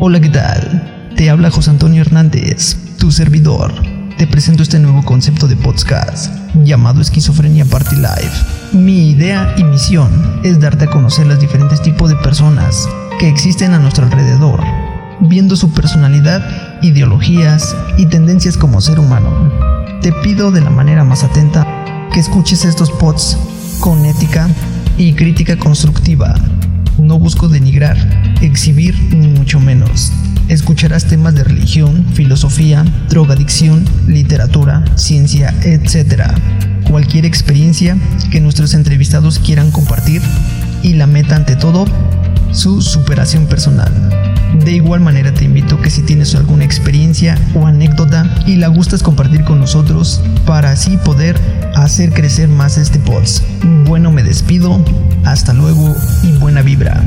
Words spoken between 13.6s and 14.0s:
a